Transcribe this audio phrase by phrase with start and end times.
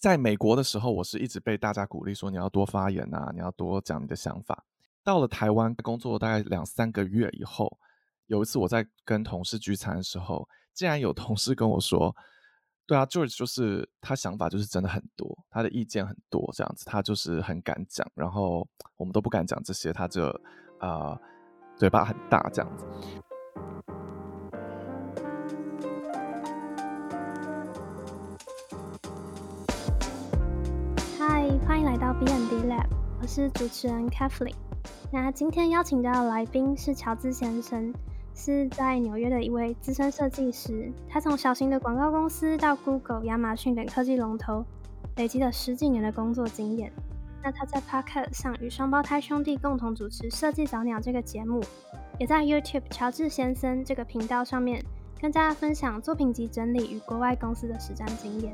[0.00, 4.64] 在美国的时候，我是一直被大家鼓励说你要多发言啊，你要多讲你的想法。
[5.04, 7.78] 到了台湾工作大概两三个月以后，
[8.26, 12.16] 有一次我在跟同事聚餐的时候，竟然有同事跟我说
[12.88, 20.28] ：“对啊，George 就是他想法就是真的很多，他的意见很多，这样子他就是很敢讲，然后我们都不敢讲这些，他就
[20.78, 21.14] 啊
[21.76, 22.86] 嘴巴很大这样子。”
[31.66, 32.86] 欢迎来到 B N D Lab，
[33.20, 34.54] 我是主持人 Kathleen。
[35.12, 37.92] 那今天邀请到的来宾是乔治先生，
[38.34, 40.92] 是在纽约的一位资深设计师。
[41.08, 44.64] 他从小型的广告公司到 Google、亚马逊等科技龙头，
[45.16, 46.92] 累积了十几年的工作经验。
[47.42, 51.62] 那他在 Podcast 上与双胞胎兄弟共同主持《设计早鸟》这个节目，
[52.18, 54.84] 也在 YouTube 乔治先生这个频道上面
[55.20, 58.52] 跟大家分享作品集整理与国外公司的实战经验。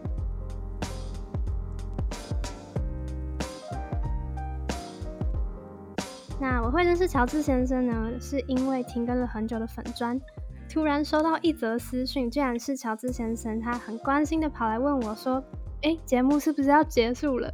[6.67, 10.21] 我会认识乔治先生呢，是因为停更了很久的粉砖，
[10.69, 15.41] 突然收到一则私讯，居然是乔治先生，他很关心的跑来问我说
[15.83, 17.49] ：“哎，节目是不是要结束了？”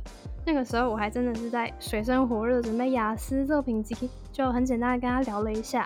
[0.46, 5.84] 那个时候我还真的是在水深火热准备雅思作品集，就很简单的跟他聊了一下，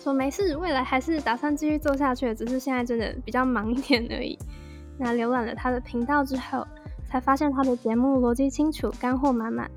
[0.00, 4.36] 说没事，未来还是打算继续做下去，只是现在真的比较忙一点而已。
[4.98, 6.66] 那浏览了他的频道之后，
[7.06, 9.70] 才发现他的节目逻辑清楚，干货满满。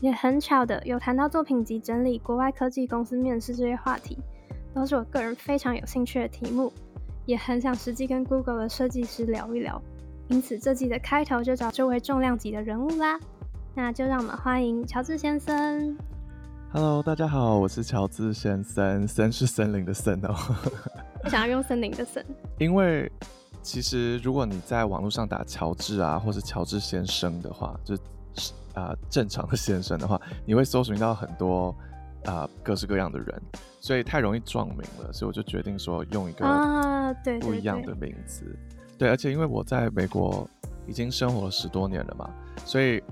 [0.00, 4.16] 也很巧的，有谈到作品集整理、国外科技公司面试这些话题，
[4.72, 6.72] 都是我个人非常有兴趣的题目，
[7.26, 9.82] 也很想实际跟 Google 的设计师聊一聊。
[10.28, 13.18] 因此，这季的开头就找这位重量级的人物啦。
[13.74, 15.96] 那就让我们欢迎乔治先生。
[16.72, 20.32] Hello，大家好，我是乔治先生，森是森林的森哦。
[21.24, 22.24] 我想要用森林的森，
[22.58, 23.10] 因为
[23.62, 27.96] 其实如果你在网络上打乔治啊，或是乔治先生的话，就。
[28.74, 31.74] 啊，正常的先生的话，你会搜寻到很多
[32.24, 33.42] 啊各式各样的人，
[33.80, 38.44] 所以太容易撞名了，所以我就决定说用一个啊对不一样的名字，
[38.96, 40.48] 对，而且因为我在美国
[40.86, 42.30] 已经生活了十多年了嘛，
[42.64, 43.02] 所以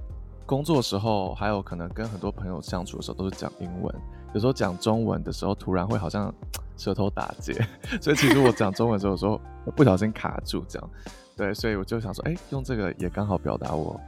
[0.45, 3.95] 工作时候还有可能跟很多朋友相处的时候都是讲英文，
[4.35, 6.33] 有时候讲中文的时候突然会好像
[6.77, 7.55] 舌头打结，
[8.01, 9.41] 所以其实我讲中文的时候有时候
[9.75, 10.91] 不小心卡住这样，
[11.37, 13.99] 对，所以我就想说，哎，用这个也刚好表达我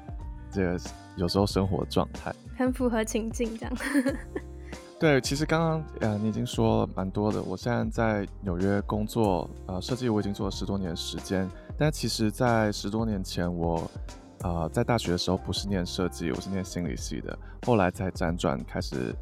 [0.50, 0.80] 这个。
[1.16, 3.76] 有时候生活状态很符合情境，这样。
[5.00, 7.42] 对，其实刚刚呃你已经说了蛮多的。
[7.42, 11.50] 我现在在纽约工作，呃，设计我已经做了十多年时间。
[11.76, 13.90] 但其实，在十多年前，我
[14.44, 17.36] 呃在大学的时候不是念设计，我是念心理系的。
[17.66, 19.12] 后来才辗转开始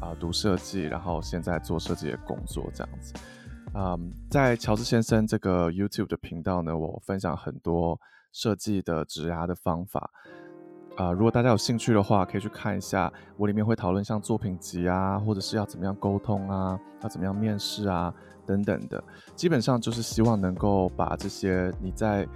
[0.00, 3.14] 啊读设计，然后现在做设计的工作这样子。
[3.74, 8.00] 嗯，在乔治先生这个 YouTube 的频道呢，我分享很多
[8.32, 10.10] 设计的指压的方法。
[10.96, 18.14] 啊，如果大家有兴趣的话，可以去看一下，我里面会讨论像作品集啊，或者是要怎么样沟通啊，要怎么样面试啊
[18.46, 19.02] 等等的，
[19.34, 22.26] 基本上就是希望能够把这些你在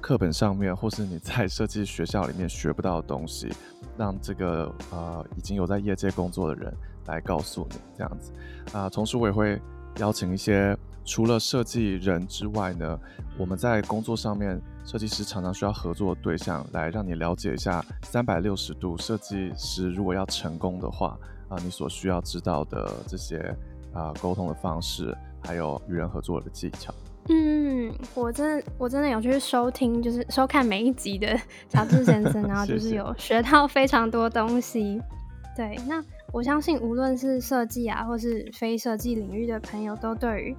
[0.00, 3.52] 课本上面，或是你在设计学校里面学不到的东西，
[3.98, 6.74] 让这个呃已经有在业界工作的人
[7.06, 8.32] 来告诉你这样子。
[8.72, 9.60] 啊，同时我也会
[9.98, 10.74] 邀请一些。
[11.08, 13.00] 除了设计人之外呢，
[13.38, 21.18] 我们在工作上面，设计师常常需要合作的对象来让你了解一下三百六十度设计师如果要成功的话
[21.48, 23.38] 啊，你所需要知道的这些
[23.94, 26.92] 啊沟通的方式，还有与人合作的技巧。
[27.30, 31.34] 嗯，我真的我真的有去收听，就是收看每一集的
[31.70, 35.00] 乔治先生，然后就是有学到非常多东西。
[35.56, 40.56] 对，那我相信无论是设计啊，或是非设计领域的朋友，都对于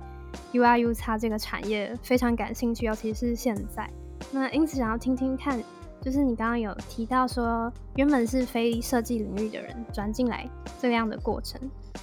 [0.54, 3.90] U I U 叉这个产业非常感兴趣，尤其是现在。
[4.32, 5.62] 那因此想要听听看，
[6.02, 10.48] 就是你刚刚有提到说，原本是非设计领域的人转进来
[10.80, 11.60] 这样的过程，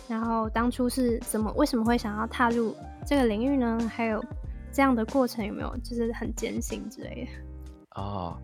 [0.09, 2.75] 然后当初是怎么、为什么会想要踏入
[3.07, 3.79] 这个领域呢？
[3.95, 4.25] 还有
[4.73, 8.01] 这样的过程有没有就是很艰辛之类的？
[8.01, 8.37] 哦，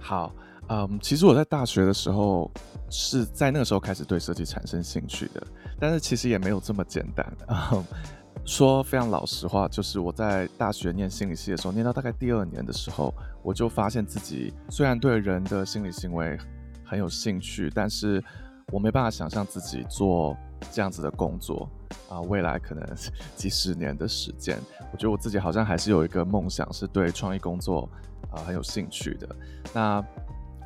[0.00, 0.32] 好，
[0.68, 2.50] 嗯，其实我在大学的时候
[2.90, 5.46] 是在那个时候开始对设计产生兴趣的，
[5.78, 7.84] 但是其实也没有这么简单啊。
[8.44, 13.12] 说非常老实话，就是我在大学念心理系的时候，念到大概第二年的时候，
[13.42, 16.38] 我就发现自己虽然对人的心理行为
[16.82, 18.22] 很有兴趣，但是
[18.72, 20.36] 我没办法想象自己做
[20.72, 21.68] 这样子的工作
[22.08, 22.84] 啊，未来可能
[23.36, 24.58] 几十年的时间，
[24.92, 27.88] 我觉得我自己好像还是有一个梦想，是对创意工作
[28.30, 29.28] 啊很有兴趣的。
[29.74, 30.02] 那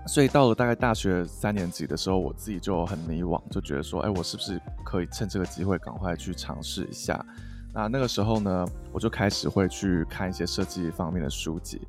[0.07, 7.25] 所以到了大概大学三年级的时候，我自己就很迷惘，就觉得说，哎，我是不是可以趁这个机会赶快去尝试一下？
[7.75, 11.81] 那那个时候呢，我就开始会去看一些设计方面的书籍。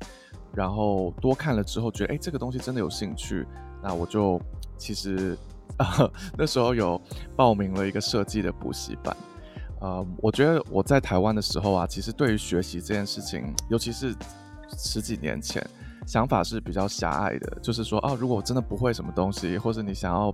[0.54, 3.44] 然后多看了之后觉得，哎，这个东西真的有兴趣，
[3.82, 4.40] 那我就
[4.78, 5.36] 其实
[5.78, 6.08] 啊
[6.38, 7.00] 那时候有
[7.34, 9.16] 报名了一个设计的补习班。
[9.80, 14.14] 呃，我觉得我在台湾的时候啊，其实对于学习这件事情，尤其是
[14.78, 15.60] 十几年前，
[16.06, 20.32] 想法是比较狭隘的，就是说，啊，如果我真的不会什么东西，或者你想要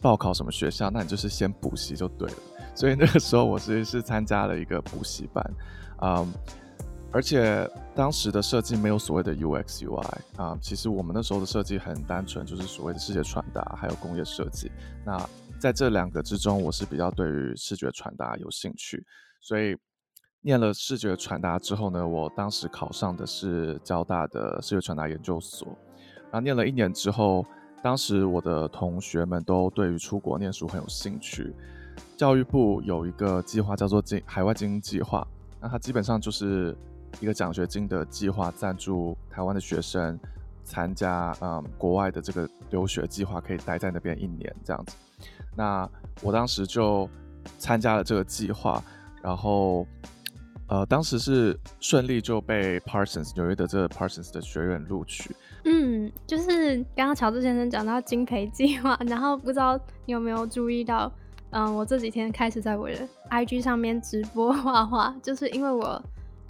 [0.00, 2.36] 报考什么学校，那你就是先补习就对了。
[2.78, 5.44] 所以那个时候我其实是参加了一个补习班，
[6.00, 6.32] 嗯，
[7.10, 14.70] 而且当时的设计没有所谓的 UX UI 啊，其实我们那时候的设计很单纯，就是所谓的视觉传达，还有工业设计。
[15.04, 15.18] 那
[15.58, 19.04] 在这两个之中，我是比较对于视觉传达有兴趣，
[19.40, 19.76] 所以
[20.40, 25.66] 念了视觉传达之后呢，我当时考上的是交大的视觉传达研究所。
[26.30, 27.44] 然后念了一年之后，
[27.82, 31.52] 当时我的同学们都对于出国念书很有兴趣。
[32.16, 35.26] 教育部有一个计划叫做“金海外精英计划”，
[35.60, 36.76] 那它基本上就是
[37.20, 40.18] 一个奖学金的计划，赞助台湾的学生
[40.64, 44.96] 参加嗯国外的这个留学计划，可以待在那边一年这样子。
[45.56, 45.88] 那
[46.22, 47.08] 我当时就
[47.58, 48.82] 参加了这个计划，
[49.22, 49.86] 然后
[50.68, 55.34] 呃，当时是顺利就被 Parsons 纽约的这个 Parsons 的学院录取。
[55.64, 61.10] 嗯，就是刚刚乔治先生讲到金培计划，然后不知道你有没有注意到，
[61.50, 62.96] 嗯，我这几天开始在我的
[63.30, 66.00] IG 上面直播画画，就是因为我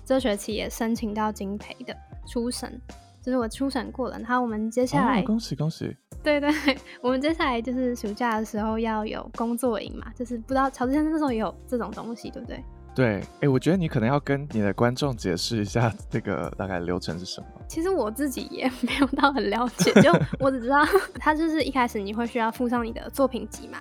[0.04, 1.96] 这学期也申请到金培的
[2.26, 2.80] 初审，
[3.22, 5.96] 就是我初审过了，然后我们接下来恭喜恭喜。
[6.22, 6.50] 对对，
[7.00, 12.62] 我们接下来就是暑假的时候要有工作营嘛，就是不知道乔治先生那时候也有这种东西，对不对？
[12.94, 17.46] 对，哎，我觉得你可能要跟你的观众解释一下这个大概流程是什么。
[17.68, 20.84] 其实我自己也没有到很了解，就我只知道
[21.20, 23.78] 他就是一开始你会需要附上你的作品集嘛，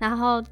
[0.00, 0.42] 然后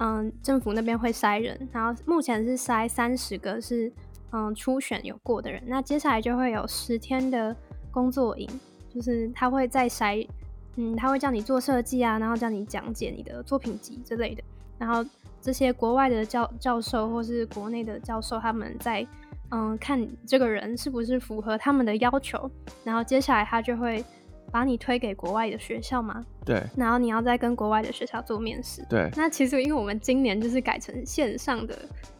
[0.00, 3.90] 嗯，政府那边会筛人，然后目前是筛三十个是
[4.32, 7.56] 嗯初选有过的人，那接下来就会有十天的
[7.90, 8.46] 工作营，
[8.92, 10.28] 就是他会再筛。
[10.76, 14.42] 嗯，他会叫你做设计啊，然后叫你讲解你的作品集之类的。
[14.78, 15.04] 然后
[15.40, 19.04] 这些国外的教教授或是国内的教授，他们在
[19.50, 22.48] 嗯看这个人是不是符合他们的要求。
[22.84, 24.02] 然后接下来他就会
[24.50, 26.24] 把你推给国外的学校吗。
[26.44, 26.62] 对。
[26.76, 28.84] 然后你要再跟国外的学校做面试。
[28.88, 29.10] 对。
[29.16, 31.76] 那其实因为我们今年就是改成线上的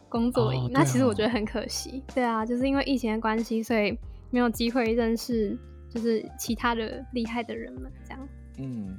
[0.09, 2.03] 工作营，那其实我觉得很可惜。
[2.15, 3.97] 对啊，就是因为疫情的关系，所以
[4.31, 5.56] 没有机会认识
[5.88, 8.29] 就是其他的厉害的人们这样。
[8.59, 8.99] 嗯，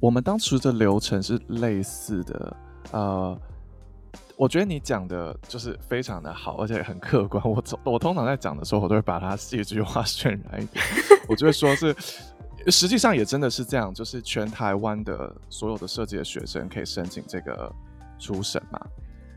[0.00, 2.56] 我们当初的流程是类似的，
[2.92, 3.38] 呃，
[4.36, 7.42] 我觉得你讲的就是非常的好，而且很客观。
[7.44, 10.84] 我我通常在讲的时候，我都会把它戏剧化渲染一点，
[11.28, 11.94] 我就会说是，
[12.70, 17.72] 实际上也真的是这样，就是全台湾的所有的设计的学生可以申请这个
[18.18, 18.80] 初审嘛，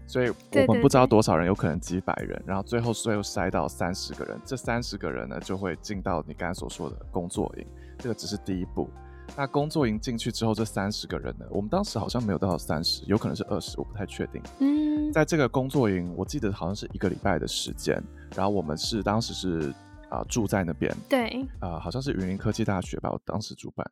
[0.05, 7.65] 所以我们不知道多少人，有可能几百人，然后最后最后筛到三十个人，这三十个人呢就会进到你刚才所说的工作营，
[7.97, 8.89] 这个只是第一步。
[9.35, 11.45] 那工作营进去之后，这三十个人呢？
[11.49, 14.41] 我们当时好像没有到三十，有可能是二十，我不太确定。
[14.59, 18.01] 嗯，在这个工作营，我记得好像是一个礼拜的时间。
[18.37, 19.73] 然后我们是当时是
[20.09, 23.85] 啊住在那边，对，啊好像是云林科技大学吧，我当时主办。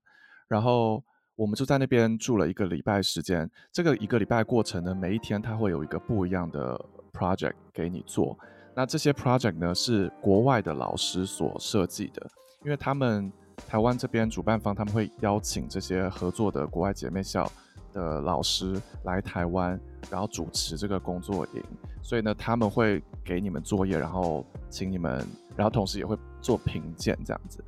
[0.48, 1.04] 然后
[1.36, 3.50] 我们就在那边住了一个礼拜时间。
[3.72, 6.80] 这个一个礼拜过程呢，每一天它会有一个不一样的
[7.12, 8.38] project 给你做。
[8.76, 12.28] 那这些 project 呢是国外的老师所设计的，
[12.64, 13.32] 因为他们。
[13.70, 17.50] 台湾这边主办方他们会邀请这些合作的国外姐妹校
[17.94, 19.80] 的老师来台湾，
[20.12, 21.64] 然后主持这个工作营。
[22.04, 24.46] 所以呢，他们会给你们作业，然后
[24.76, 27.64] 请你们，然后同时也会做评鉴这样子。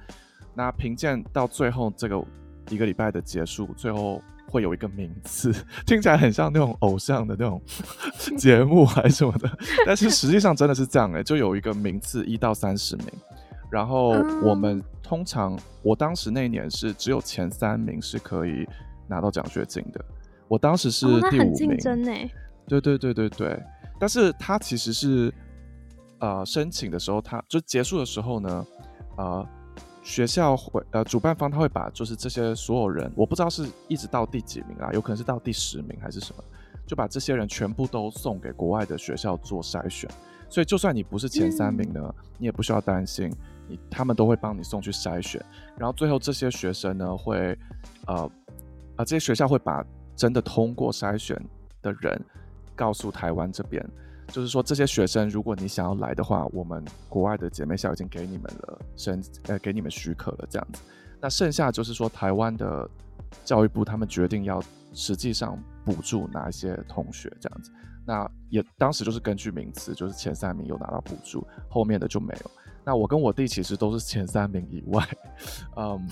[0.54, 2.22] 那评鉴到最后这个
[2.70, 5.54] 一个礼拜的结束，最后会有一个名次，
[5.88, 7.62] 听起来很像那种偶像的那种
[8.38, 9.50] 节目还是什么的，
[9.86, 13.08] 但是实际上真的是这样哎，就有一个名次一到三十名。
[13.72, 14.10] 然后
[14.44, 18.68] 我们通常，我当时那一年是只有前三名是可以
[19.08, 20.04] 拿到奖学金的。
[20.50, 21.78] 我当时是第五名，
[22.68, 23.64] 对对对对对。
[24.00, 25.34] 但是他其实是
[26.20, 28.66] 呃申请的时候，他就结束的时候呢，
[29.18, 29.48] 呃
[30.04, 36.44] 学校会呃主办方他会把就是这些所有人，我不知道是一直到第几名啊，有可能是到第十名还是什么，
[36.86, 40.10] 就把这些人全部都送给国外的学校做筛选。
[40.50, 43.32] 所以就算你不是前三名呢，你也不需要担心。
[43.70, 45.44] 你他们都会帮你送去筛选，
[45.78, 47.60] 然后最后这些学生呢会，
[48.06, 48.32] 呃，
[48.96, 51.38] 啊这些学校会把真的通过筛选
[51.82, 52.18] 的人
[52.78, 53.86] 告诉台湾这边，
[54.27, 60.81] 就是说这些学生如果你想要来的话，我们国外的姐妹校已经给你们了申呃给你们许可了这样子，
[61.22, 62.89] 那剩下就是说台湾的
[63.46, 64.62] 教育部他们决定要
[64.93, 67.72] 实际上补助哪一些同学这样子，
[68.05, 72.51] 那也当时就是根据名次，就是前三名有拿到补助，后面的就没有。
[72.84, 75.07] 那我跟我弟其实都是前三名以外，
[75.75, 76.07] 嗯，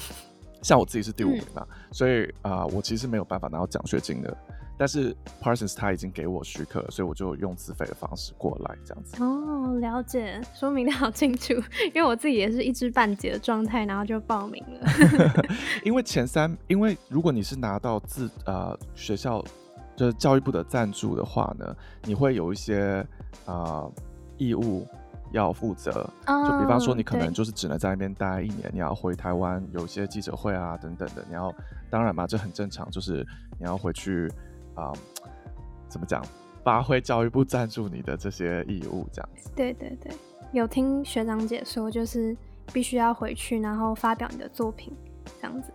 [0.62, 4.38] 像我自己是第五名嘛，所以啊，我其实没有办法拿到奖学金的。
[4.78, 9.24] 但是 Parsons 他已经给我许可了，所以我就用自费的方式过来这样子。
[9.24, 11.54] 哦，了解，说明的好清楚。
[11.94, 15.44] 因为我自己也是一知半解的状态，然后就报名了。
[15.84, 19.44] 因为前三，因为如果你是拿到自呃学校
[19.96, 23.06] 就是教育部的赞助的话呢，你会有一些
[23.46, 23.86] 啊
[24.38, 24.88] 义务。
[25.32, 25.92] 要负责，
[26.26, 31.54] 就比方说你可能就是只能在那边待一年，你要回台湾有些记者会啊等等的，你要
[31.90, 33.26] 当然嘛，这很正常，就是
[33.60, 34.32] 你要回去
[34.76, 34.94] 啊，
[35.90, 36.24] 怎么讲，
[36.64, 39.50] 发挥教育部赞助你的这些义务，这样子。
[39.56, 40.12] 对对对，
[40.52, 42.36] 有听学长姐说，就是
[42.72, 44.94] 必须要回去，然后发表你的作品，
[45.42, 45.72] 这样子。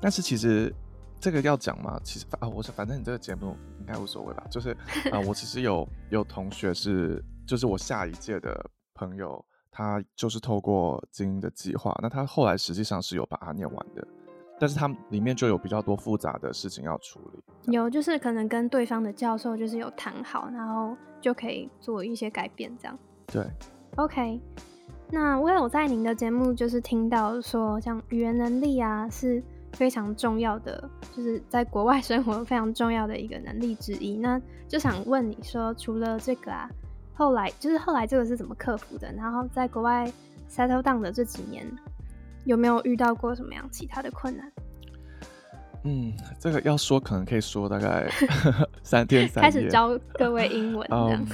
[0.00, 0.74] 但是其实
[1.18, 4.76] 这个要讲嘛，其实啊，我是反正你这个节目应该无所谓吧，就是
[5.10, 7.24] 啊，我其实有有同学是。
[7.46, 9.40] 就是我下一届的朋友，
[9.70, 14.04] 他就是透过精英的计划，那他后来实际上是有把它念完的，
[14.58, 17.72] 但是他里面就有比较多复杂的事情要处理。
[17.72, 22.98] 有，就是可能跟对方的教授就是有谈好，然后就可以做一些改变，这样。
[23.26, 23.44] 对。
[23.96, 24.40] OK，
[25.10, 34.16] 那我有在您的节目就是听到说，像语言能力啊是非常重要的，就是在国外生活非常重要的一个能力之一。
[34.16, 36.68] 那就想问你说，除了这个啊？
[37.14, 39.10] 后来就是后来这个是怎么克服的？
[39.12, 40.12] 然后在国外
[40.50, 41.66] settle down 的这几年，
[42.46, 44.50] 有没有遇到过什么样其他的困难？
[45.82, 48.08] 嗯，这个要说可能可以说大概
[48.82, 49.50] 三天三夜。
[49.50, 51.26] 开始教各位英文这样。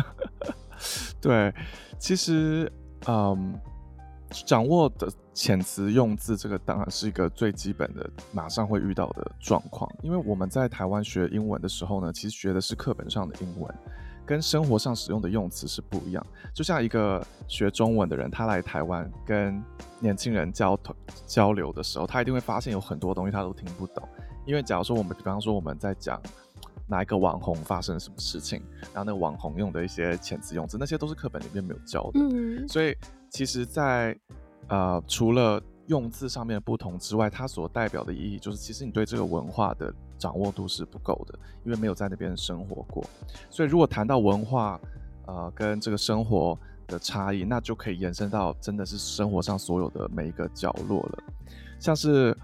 [1.20, 1.52] 对，
[1.98, 2.70] 其实
[3.08, 3.58] 嗯，
[4.46, 9.90] 掌握的遣词用字，这个当然是一个最基本的，马上会遇到的状况。
[10.02, 13.74] 因为我们在台湾学英文的时候呢，其实学的是课本上的英文。
[14.26, 19.62] 跟生活上使用的用词是不一样，就像一个学中文的人，他来台湾跟
[20.00, 20.78] 年轻人交
[21.26, 24.02] 交流的时候，他一定会发现有很多东西他都听不懂。
[24.46, 26.20] 因为假如说我们，比方说我们在讲
[26.86, 28.62] 哪一个网红发生了什么事情，
[28.92, 32.20] 然后那个网红用的一些遣词用词，那些都是课本里面没有教的。
[32.20, 32.96] 嗯，所以
[33.30, 34.18] 其实，在
[34.68, 39.92] 呃除了用字上面的不同之外，它所代表的意义就是，其实你对这个文化的。
[40.24, 43.04] 掌握度是不够的，因为没有在那边生活过。
[43.50, 44.80] 所以，如果谈到文化，
[45.26, 51.18] 呃，跟这个生活的差异，那就可以延伸到真的是生活上所有的每一个角落了。
[51.78, 52.34] 像是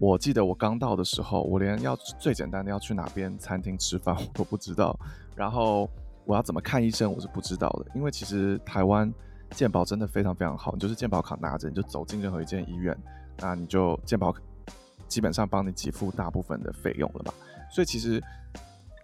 [0.00, 4.98] 我记得我刚到的时候，我连要最简单的要去哪边餐厅吃饭 我都不知道，
[5.36, 5.88] 然后
[6.24, 7.92] 我要怎么看医生我是不知道的。
[7.94, 9.12] 因为其实台湾
[9.52, 12.96] 健保真的非常非常好，你就是健保卡拿着，你就走进任何一间医院，
[13.38, 14.34] 那你就健保。
[15.08, 17.32] 基本上帮你给付大部分的费用了嘛，
[17.70, 18.22] 所以其实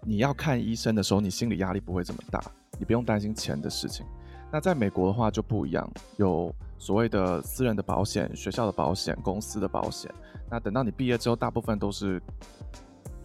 [0.02, 2.40] 你要看医生的时候，你心理压力不会这么大，
[2.78, 4.04] 你不用担心钱的事情。
[4.52, 10.12] 那在美国的话就不一样，有所谓的私人的保险、学校的保险、公司的保险。
[10.50, 12.22] 那等到你毕业之后，大部分都是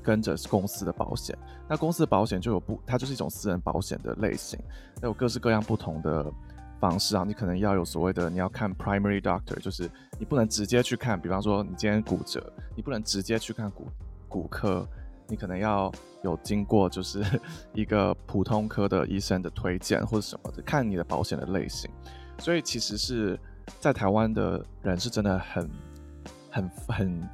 [0.01, 1.37] 跟着公司的保险。
[1.67, 4.59] 那公司的保险就有不，它就是一种私人保险的类型，
[5.01, 6.31] 那有各式各样不同的。
[6.79, 13.87] 方式啊，你可能要有所谓的，你要看 primary doctor，就是你不能直接去看，比方说你今天骨折，你不能直接去看骨
[14.27, 14.87] 骨科，
[15.27, 15.91] 你可能要
[16.23, 17.23] 有经过就是
[17.73, 21.89] 一个普通科的医生的推荐或者什么的，看你的保险的类型。
[22.37, 23.37] 所以其实是
[23.79, 25.69] 在台湾的人是真的很
[26.49, 27.29] 很很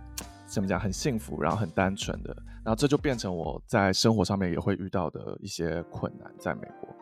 [0.48, 6.95] 怎么讲，很幸福，然后很单纯的，然后这就变成我在生活上面也会遇到的一些困难，在美国。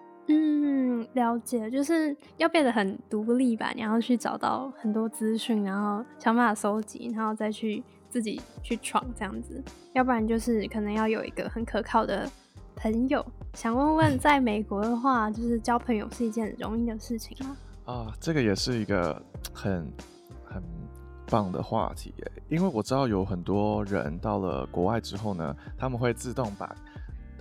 [1.14, 3.72] 了解，就是要变得很独立吧。
[3.76, 9.62] 你要去找到很多资讯，然后想办法收集，然后再去自己去闯这样子。
[9.94, 12.30] 要不然就是可能要有一个很可靠的
[12.76, 13.26] 朋友。
[13.54, 17.58] 想问问， 在美国的话，就是交朋友是一件容易的事情吗？
[17.86, 19.22] 啊，这个也是一个
[19.54, 19.92] 很
[20.46, 20.64] 很
[21.28, 22.32] 棒的话题耶。
[22.50, 26.76] 因为我知道有很多人到了国外之后呢，他们会自动把。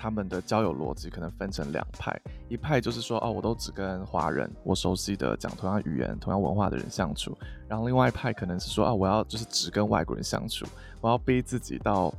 [0.02, 7.38] 他们的交友逻辑可能分成两派，一派就是说，哦，我都只跟华人，我熟悉的讲同样语言、同样文化的人相处。
[7.68, 10.66] 然后另外一派可能是说，啊，我要就是只跟外国人相处，
[11.00, 12.12] 我要逼自己到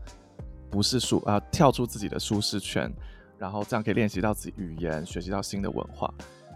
[0.72, 2.90] 不是舒啊，跳出自己的舒适圈，
[3.38, 6.10] 然后这样可以练习到自己语言，学习到新的文化。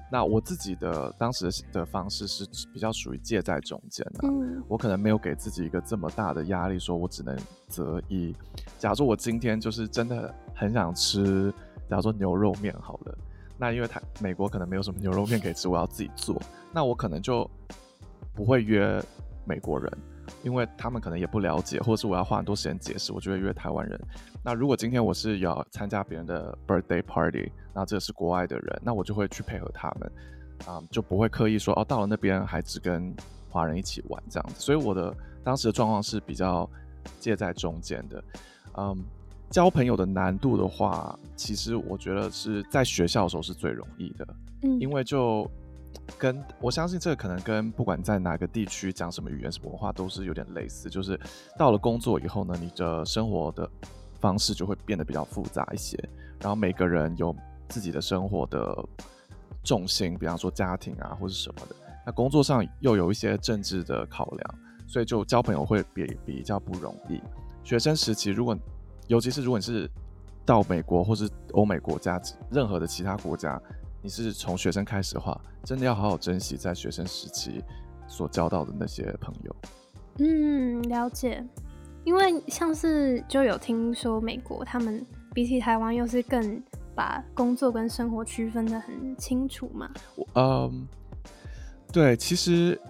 [0.10, 4.30] 那我自己的当时的方式是比较属于介在中间的，
[4.70, 8.34] 我可能没有给自己一个这么大的压力，说我只能择一。
[8.80, 11.54] 假如我今天就是真的很想吃，
[11.90, 13.18] 假如说牛肉面好了，
[13.58, 16.42] 那因为他美国可能没有什么牛肉面可以吃，我要自己做，
[16.74, 17.50] 那我可能就
[18.34, 19.02] 不会约
[19.46, 19.90] 美国人。
[20.44, 24.00] 因为他们可能也不了解，或者是我要花很多时间解释，我就会约台湾人。
[24.44, 30.12] 那如果今天我是要参加别人的 birthday party，那这是国外的人，那我就会去配合他们。
[30.66, 33.16] 啊，就不会刻意说哦，到了那边还只跟
[33.50, 34.56] 华人一起玩这样子。
[34.60, 36.70] 所以我的当时的状况是比较
[37.22, 38.24] 介在中间的。
[38.78, 39.06] 嗯，
[39.50, 44.28] 交朋友的难度的话，其实我觉得是在学校的时候是最容易的，
[44.64, 45.50] 嗯，因为就
[46.18, 51.20] 跟我相信这个可能跟不管在哪个地区讲什么语言、什么文化都是有点类似，就是
[51.58, 53.70] 到了工作以后呢，你的生活的
[54.20, 55.98] 方式就会变得比较复杂一些，
[56.40, 57.36] 然后每个人有
[57.68, 58.86] 自己的生活的。
[59.64, 61.76] 重心，比方说家庭啊，或者什么的。
[62.06, 64.56] 那工作上又有一些政治的考量，
[64.88, 67.22] 所以就交朋友会比比较不容易。
[67.66, 68.58] 学生时期，如果
[69.08, 69.90] 尤其是如果你是
[70.46, 72.22] 到美国或是欧美国家，
[72.52, 73.62] 任何的其他国家，
[74.02, 77.64] 你是从学生开始的话，真的要好好珍惜在学生时期
[78.08, 79.56] 所交到的那些朋友。
[80.20, 81.44] 嗯，了解。
[82.04, 86.64] 因为像是就有听说美国，他们比起台湾又是更。
[86.98, 89.88] 把工作跟生活区分的很清楚嘛？
[90.34, 90.88] 嗯，
[91.94, 92.82] 对，其实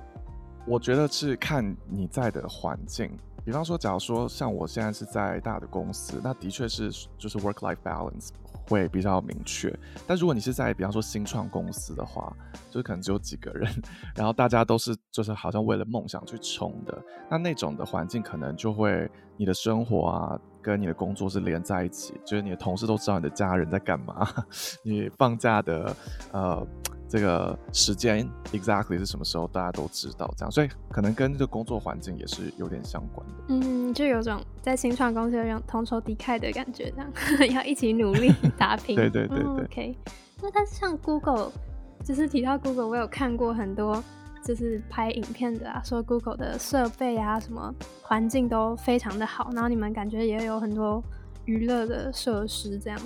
[0.66, 3.12] 我觉得是看你在的环境。
[3.48, 8.28] 比方说，假如说像我现在是在大的公司，那的确是就是 work life balance
[8.68, 9.74] 会比较明确。
[10.06, 12.36] 但如果你是在比方说新创公司的话，
[12.70, 13.72] 就是可能只有几个人，
[14.14, 17.02] 然后大家都是就是好像为了梦想去冲的，
[17.32, 20.38] 那那种的环境可能就会你的生活啊。
[20.60, 24.28] 跟你的工作是连在一起，就是你的同事都知道你的家人在干嘛，
[24.84, 25.96] 你放假的
[26.34, 26.68] 呃
[27.10, 33.34] 这个时间 exactly 是什么时候，大家都知道，这样，所以可能跟这个工作环境也是有点相关的。
[33.50, 37.12] 嗯，就有种在新创公司有种同仇敌忾的感觉，这样
[37.56, 38.96] 要一起努力 打拼。
[38.96, 39.66] 对对对对。
[39.66, 39.98] OK，
[40.42, 41.52] 那但是像 Google，
[42.04, 44.04] 就是提到 Google，我有看过很多。
[44.44, 51.04] 就是拍影片的啊，说 Google 的设备啊，什么环境都非常的好，然后你们感觉也有很多
[51.44, 52.98] 娱乐的设施这样。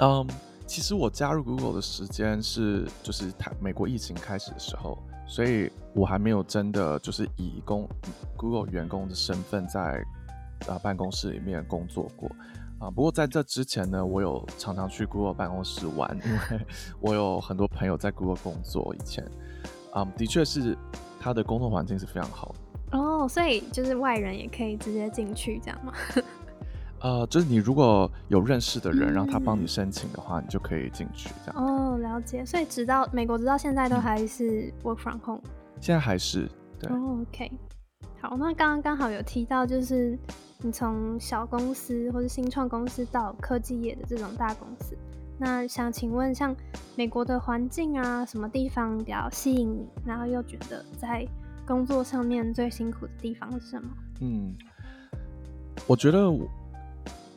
[0.00, 0.26] 嗯，
[0.70, 4.96] 其实我加入 Google 的时间是就是台美国疫情开始的时候，
[5.26, 7.88] 所以我还没有真的就是以工
[8.36, 10.00] Google 员工的身份在
[10.68, 12.30] 啊办公室里面工作过
[12.78, 12.88] 啊。
[12.88, 16.38] 不过在这之前呢，我有常常去 Google 办公室玩，因为
[17.00, 19.28] 我有很多朋友在 Google 工作以前。
[19.92, 20.78] 啊，的确是，
[21.18, 22.54] 他的工作环境是非常好
[22.92, 25.92] 的哦，所以就是外人也可以直接进去这样吗？
[27.00, 31.64] 呃，就是你如果有认识的人，让他帮你申请的话，你就可以进去这样。
[31.64, 32.44] 哦，了解。
[32.44, 35.42] 所以直到美国直到现在都还是 work from home。
[35.80, 36.90] 现在还是对。
[36.92, 37.50] 哦，OK。
[38.20, 40.18] 好，那刚刚刚好有提到，就是
[40.58, 44.94] 你从小公司或者新创公司到科技业的这种大公司。
[45.38, 46.54] 那想请问，像
[46.96, 49.88] 美国的环境啊，什么地方比较吸引你？
[50.04, 51.26] 然后又觉得在
[51.66, 53.88] 工作上面最辛苦的地方是什么？
[54.20, 54.54] 嗯，
[55.86, 56.30] 我觉得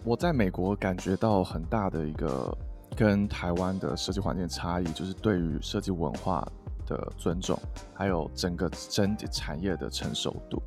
[0.06, 2.56] 我在美国感觉到很大的一个
[2.96, 6.46] 跟台湾的设计环境差异，就是对于设计文化
[6.86, 7.58] 的尊重，
[7.94, 10.62] 还有整个整体产业的成熟度。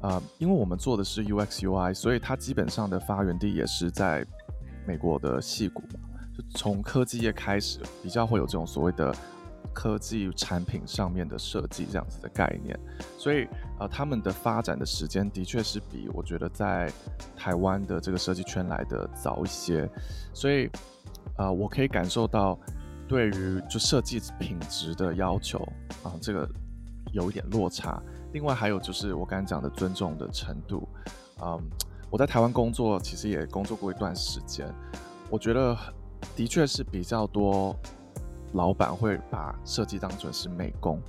[0.00, 4.26] 啊，因为我们做的是 UX UI，所以它基本上的发源地也是在
[4.84, 6.00] 美国的戏谷嘛。
[6.36, 9.14] 就从科技业开始，比较会有这种所谓的
[9.72, 12.78] 科技产品上面的设计这样子的概念，
[13.18, 13.48] 所以
[13.80, 16.92] 呃，他们的发展的时间的确是比我觉得在
[17.36, 19.88] 台湾的这个设计圈来的早一些，
[20.32, 20.70] 所以
[21.36, 22.58] 呃，我可以感受到
[23.08, 25.58] 对于就设计品质的要求
[26.02, 26.48] 啊，这个
[27.12, 28.02] 有一点落差。
[28.32, 30.88] 另外还有就是我刚才讲的尊重的程度，
[31.42, 31.60] 嗯，
[32.10, 34.66] 我在台湾工作其实也工作过一段时间，
[35.30, 35.76] 我觉得。
[36.36, 37.76] 的确是比较多，
[38.52, 41.00] 老板会把设计当成是美工，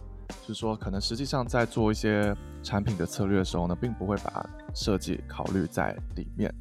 [0.42, 6.54] 就是说可能实际上在做一些产品的策略的时候呢，并不会把设计考虑在里面。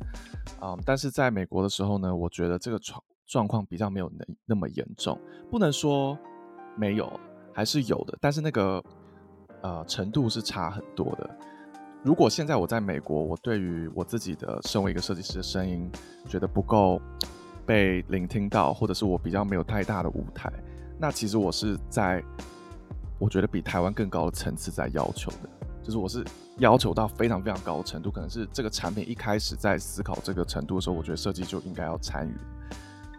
[0.60, 5.18] 嗯，但是在美国的时候呢，我觉得这个状状况比较没有那那么严重，
[5.50, 6.18] 不能说
[6.76, 7.12] 没有，
[7.52, 8.82] 还是有的，但是那个
[9.60, 11.30] 呃程度是差很多的。
[12.02, 15.90] 如果现在我在美国，我对于我自己的身为一个设计师的声音
[16.26, 17.00] 觉得不够。
[17.64, 20.52] 被聆听到，或者是我比较没有太大的舞台，
[21.02, 22.22] 那其实我是在，
[23.18, 25.48] 我觉得比台湾更高的层次在要求的，
[25.82, 26.24] 就是我是
[26.58, 32.36] 要求到非常非常高的程度，可能是这个产品一开始在思考这个程度的时候，我觉得设计就应该要参与。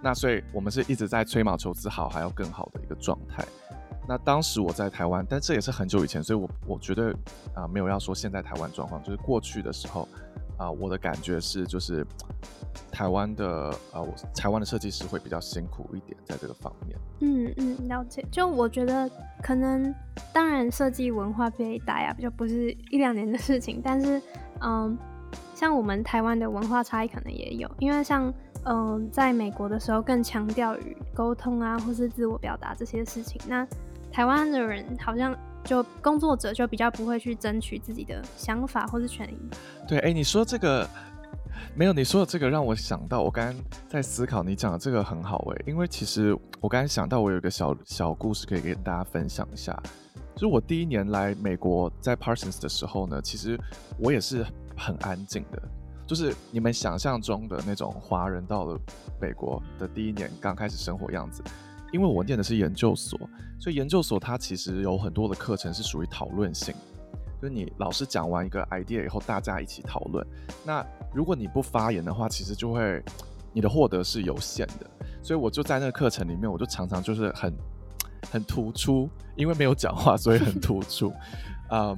[0.01, 3.45] 那所以我们是一直在吹毛求疵，好还要更好的一个状态。
[4.07, 7.13] 那当时我在台湾，但这也是很久以前，所以我我觉得
[7.53, 10.07] 啊，没有要说现在台湾状况，就是过去的时候。
[10.57, 12.05] 啊，我的感觉是，就是
[12.91, 16.97] 台湾的啊，我台湾的设计师会比较辛苦一点，在这个方面。
[17.19, 18.25] 嗯嗯，了解。
[18.31, 19.09] 就我觉得，
[19.41, 19.93] 可能
[20.31, 23.81] 当然设计文化被打压，就不是一两年的事情。
[23.83, 24.21] 但是，
[24.61, 24.97] 嗯，
[25.55, 28.33] 像我们台湾的文化差异可能也有，因为像
[28.65, 33.41] 嗯，在美国的时候更强调于沟通啊，或是自我表达这些事情。
[33.47, 33.67] 那
[34.11, 39.37] 台湾的人好像就工作者就比较不会去争取自己的想法或是权益。
[39.87, 40.87] 对，哎，你说这个
[41.75, 41.93] 没有？
[41.93, 43.55] 你说的这个让我想到，我刚刚
[43.87, 49.77] 在思考你讲的这个很好哎，因为其实我刚刚想到，我有一个小小故事可以跟大家分享一下。
[50.35, 53.57] 就是我第一年来美国在 Parsons 的时候呢，其实
[53.99, 54.45] 我也是
[54.75, 55.61] 很安静的，
[56.07, 58.79] 就是你们想象中的那种华人到了
[59.21, 61.43] 美国的第一年刚开始生活样子。
[61.93, 63.17] 因为我念的是研究所，
[63.59, 66.73] 所以研究所它其实有很多的课程是属于讨论性，
[67.39, 70.25] 就是你老师讲完一个 idea 以后，大家一起讨论。
[70.65, 73.01] 那如果你不发言的话，其实就会
[73.53, 74.89] 你的获得是有限的。
[75.21, 77.53] 所以我就在那个课程里面，我就常常就是很
[78.31, 81.13] 很突出，因为没有讲话，所以很突出。
[81.69, 81.95] 嗯，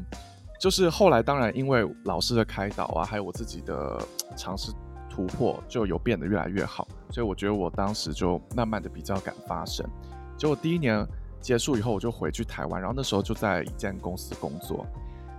[0.60, 3.98] 就是后来当然因为老师的开导啊，还有我自己的
[4.36, 4.74] 尝试。
[5.16, 9.90] 突破就有变得越来越好，所以我觉得我当时就慢慢的比较敢发声。
[10.38, 11.08] 结果第一年
[11.40, 14.86] 结束以后，我就回去台湾，然后那时候就在一间公司工作。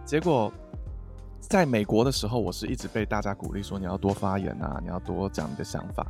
[0.03, 0.51] 结果
[1.41, 6.07] 在美国的时候，我是一直被大家鼓励说你要多发言啊，你要多讲你的想法。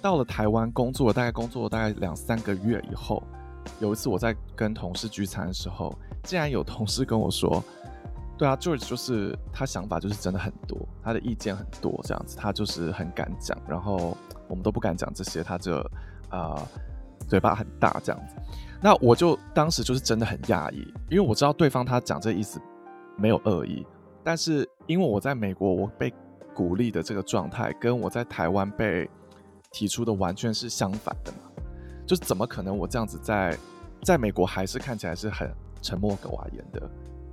[0.00, 3.22] 到了台湾工作，大概工作大概两三个月以后，
[3.80, 7.62] 有一次我在跟同事聚餐的时候，竟然有同事跟我说。
[8.38, 15.76] 对啊，George 就是他想法就是真的很多，他的意见很多，这样子他就是很敢讲，然后我们都不敢讲这些，他就
[16.30, 16.64] 啊
[17.26, 18.36] 嘴巴很大这样子。
[18.80, 22.60] 那我就当时就是真的很讶异，因为我知道对方他讲这意思
[23.16, 23.84] 没有恶意，
[24.22, 26.14] 但是因为我在美国我被
[26.54, 29.10] 鼓励的这个状态，跟我在台湾被
[29.72, 31.38] 提出的完全是相反的嘛，
[32.06, 33.58] 就是怎么可能我这样子在
[34.04, 36.88] 在美国还是看起来是很沉默寡言的？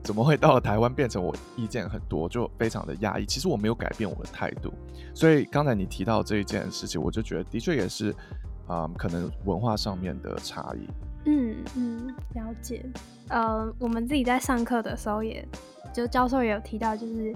[0.05, 3.25] 怎么会到了台湾变成我意见很多，就非常的压抑？
[3.25, 4.71] 其实我没有改变我的态度，
[5.15, 8.15] 所以刚才你提到这一件事情，我就觉得的确也是，
[8.67, 10.87] 啊，可能文化上面的差异。
[11.25, 12.85] 嗯嗯，了解。
[13.29, 15.43] 呃，我们自己在上课的时候，也
[15.91, 17.35] 就教授也有提到，就是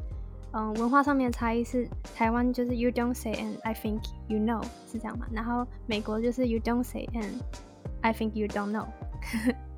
[0.52, 5.26] 嗯，文化上面的差异是台湾就是 you don't say and I think you know 是这样嘛？
[5.32, 7.42] 然后美国就是 you don't say and
[8.02, 8.86] I think you don't know。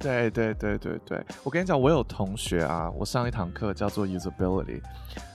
[0.02, 4.82] 对对对对对，我跟你讲，我有同学啊，我上一堂课叫做 usability，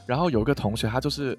[0.04, 1.38] 然后有一个同学，他就是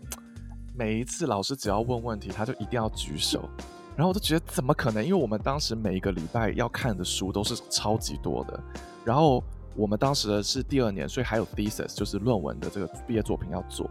[0.73, 3.49] 每一次老师只要问问题，他就一定要举手，
[3.95, 5.03] 然后我就觉得怎么可能？
[5.03, 8.59] 因为我们当时每一个礼拜要看的书都是超级多的，
[9.03, 9.43] 然后
[9.75, 13.89] 我们当时是第二年，所以还有 thesis，就是论文的这个毕业作品要做，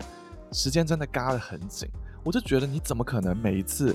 [0.52, 1.88] 时间真的嘎得很紧，
[2.24, 3.94] 我就觉得你怎么可能每一次？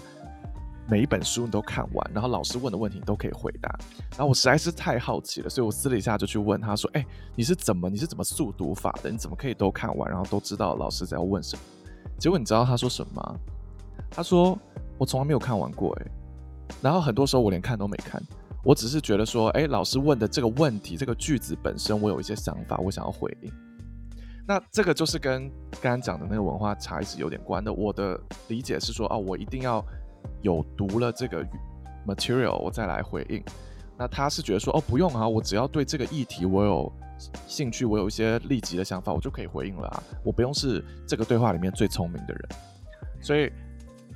[0.91, 3.73] 每一本书你都看完，然后老师问的问题你都可以回答，
[4.09, 9.09] 然后我实在是太好奇了，所以我私底下就去问他说：“哎，你是怎么你是怎么速读法的？
[9.09, 11.63] 你怎么可以都看完，然后都知道老师在要问什么？”
[12.19, 13.39] 结果你知道他说什么吗？
[14.09, 14.59] 他说
[14.99, 16.11] ：“我从来没有看完过。”哎，
[16.81, 18.21] 然后很多时候我连看都没看，
[18.61, 23.53] 我只是觉得说：“哎，老师问的这个问题，这个句子本身我有一些想法，我想要回应。”
[24.45, 25.49] 那这个就是跟
[25.79, 27.71] 刚刚讲的那个文化差异是有点关的。
[27.71, 29.81] 我的理解是说：“哦，我一定要。”
[30.41, 31.45] 有读了这个
[32.07, 33.43] material，我再来回应。
[33.97, 36.91] 那他是觉得说，哦，不用啊，我只要对这个议题我有
[37.45, 42.49] 兴趣，我有一些立即的想法，我就可以回应了啊，我不用是这个对话里面最聪明的人。
[43.21, 43.51] 所以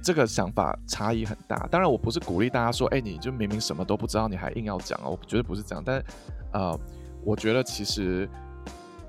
[0.02, 1.68] 这个想法差异很大。
[1.70, 5.84] 当然，我不是鼓励大家说，哎，你就明明什么都不知道，你还硬要讲啊，我绝对不是这样。
[5.86, 6.04] 但
[6.54, 6.80] 呃，
[7.24, 8.28] 我觉得其实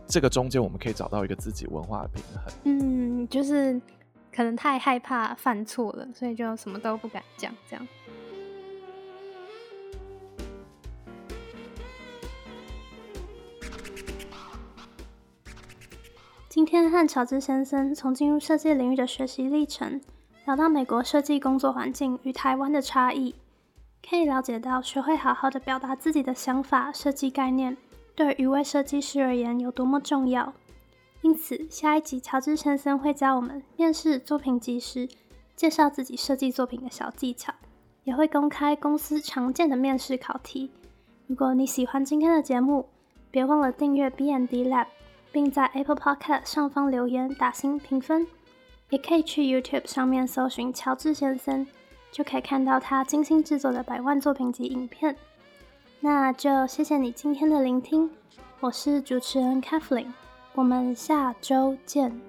[0.07, 2.43] 这个中间我们可以找到一个自己文化的平衡。
[2.65, 3.81] 嗯，就是。
[4.37, 7.51] 可能太害怕犯错了，所以就什么都不敢讲。
[7.67, 7.89] 这样。
[16.51, 20.03] 今天和乔治先生从进入设计领域的学习历程，
[20.45, 23.35] 聊到美国设计工作环境与台湾的差异，
[24.07, 27.75] 可以了解到学会好好的表达自己的想法、设计概念，
[28.15, 30.53] 对于一位设计师而言有多么重要。
[31.23, 35.09] 因此，下一集乔治先生会教我们面试作品集时
[35.57, 37.53] 介绍自己设计作品的小技巧，
[38.05, 40.71] 也会公开公司常见的面试考题。
[41.27, 42.89] 如果你喜欢今天的节目，
[43.31, 44.87] 别忘了订阅 BND Lab，
[45.33, 48.27] 并在 Apple Podcast 上方留言打星评分。
[48.91, 51.67] 也可以去 YouTube 上面搜寻乔治先生，
[52.13, 55.17] 就可以看到他精心制作的百万作品集影片。
[55.99, 58.09] 那就谢谢你今天的聆听，
[58.61, 60.13] 我是主持人 Kathleen。
[60.57, 62.26] 我们下周见。